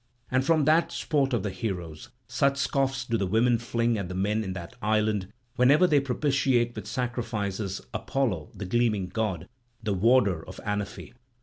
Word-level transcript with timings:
And 0.31 0.43
from 0.43 0.65
that 0.65 0.91
sport 0.91 1.31
of 1.31 1.43
the 1.43 1.51
heroes 1.51 2.09
such 2.27 2.57
scoffs 2.57 3.05
do 3.05 3.17
the 3.19 3.27
women 3.27 3.59
fling 3.59 3.99
at 3.99 4.09
the 4.09 4.15
men 4.15 4.43
in 4.43 4.53
that 4.53 4.73
island 4.81 5.31
whenever 5.57 5.85
they 5.85 5.99
propitiate 5.99 6.75
with 6.75 6.87
sacrifices 6.87 7.81
Apollo 7.93 8.49
the 8.55 8.65
gleaming 8.65 9.09
god, 9.09 9.47
the 9.83 9.93
warder 9.93 10.43
of 10.47 10.59
Anaphe. 10.65 11.13